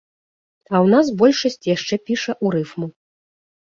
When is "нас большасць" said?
0.95-1.69